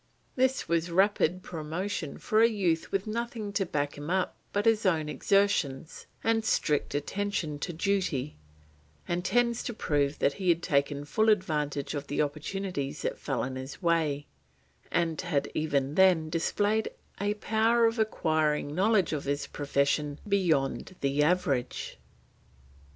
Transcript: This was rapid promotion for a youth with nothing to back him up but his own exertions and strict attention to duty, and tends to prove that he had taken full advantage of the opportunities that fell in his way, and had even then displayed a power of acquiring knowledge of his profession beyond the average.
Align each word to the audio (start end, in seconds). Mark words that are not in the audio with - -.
This 0.35 0.67
was 0.67 0.89
rapid 0.89 1.43
promotion 1.43 2.17
for 2.17 2.41
a 2.41 2.49
youth 2.49 2.91
with 2.91 3.05
nothing 3.05 3.53
to 3.53 3.67
back 3.67 3.95
him 3.99 4.09
up 4.09 4.35
but 4.51 4.65
his 4.65 4.83
own 4.83 5.07
exertions 5.07 6.07
and 6.23 6.43
strict 6.43 6.95
attention 6.95 7.59
to 7.59 7.71
duty, 7.71 8.35
and 9.07 9.23
tends 9.23 9.61
to 9.61 9.75
prove 9.75 10.17
that 10.17 10.33
he 10.41 10.49
had 10.49 10.63
taken 10.63 11.05
full 11.05 11.29
advantage 11.29 11.93
of 11.93 12.07
the 12.07 12.19
opportunities 12.19 13.03
that 13.03 13.19
fell 13.19 13.43
in 13.43 13.55
his 13.57 13.79
way, 13.79 14.25
and 14.89 15.21
had 15.21 15.51
even 15.53 15.93
then 15.93 16.31
displayed 16.31 16.89
a 17.19 17.35
power 17.35 17.85
of 17.85 17.99
acquiring 17.99 18.73
knowledge 18.73 19.13
of 19.13 19.25
his 19.25 19.45
profession 19.45 20.17
beyond 20.27 20.95
the 21.01 21.21
average. 21.21 21.99